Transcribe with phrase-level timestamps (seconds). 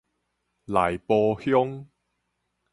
[0.65, 1.85] 內埔鄉